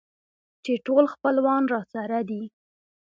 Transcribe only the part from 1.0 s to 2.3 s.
خپلوان راسره